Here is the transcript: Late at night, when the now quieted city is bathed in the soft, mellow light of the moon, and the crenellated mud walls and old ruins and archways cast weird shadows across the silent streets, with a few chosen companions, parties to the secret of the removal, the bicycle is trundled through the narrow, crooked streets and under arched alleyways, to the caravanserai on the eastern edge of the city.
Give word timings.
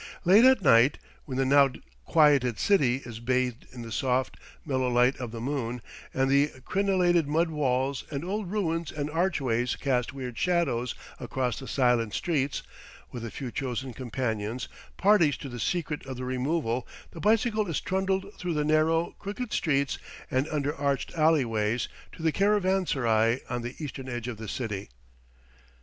Late 0.25 0.45
at 0.45 0.63
night, 0.63 0.97
when 1.25 1.37
the 1.37 1.45
now 1.45 1.69
quieted 2.05 2.57
city 2.57 3.03
is 3.05 3.19
bathed 3.19 3.67
in 3.71 3.83
the 3.83 3.91
soft, 3.91 4.35
mellow 4.65 4.87
light 4.89 5.15
of 5.17 5.29
the 5.29 5.39
moon, 5.39 5.79
and 6.11 6.27
the 6.27 6.47
crenellated 6.65 7.27
mud 7.27 7.51
walls 7.51 8.03
and 8.09 8.25
old 8.25 8.49
ruins 8.49 8.91
and 8.91 9.11
archways 9.11 9.75
cast 9.75 10.11
weird 10.11 10.35
shadows 10.35 10.95
across 11.19 11.59
the 11.59 11.67
silent 11.67 12.15
streets, 12.15 12.63
with 13.11 13.23
a 13.23 13.29
few 13.29 13.51
chosen 13.51 13.93
companions, 13.93 14.67
parties 14.97 15.37
to 15.37 15.49
the 15.49 15.59
secret 15.59 16.03
of 16.07 16.17
the 16.17 16.25
removal, 16.25 16.87
the 17.11 17.19
bicycle 17.21 17.67
is 17.67 17.79
trundled 17.79 18.33
through 18.39 18.55
the 18.55 18.65
narrow, 18.65 19.13
crooked 19.19 19.53
streets 19.53 19.99
and 20.31 20.47
under 20.49 20.75
arched 20.75 21.13
alleyways, 21.13 21.87
to 22.11 22.23
the 22.23 22.31
caravanserai 22.31 23.39
on 23.51 23.61
the 23.61 23.75
eastern 23.77 24.09
edge 24.09 24.27
of 24.27 24.37
the 24.37 24.47
city. 24.47 24.89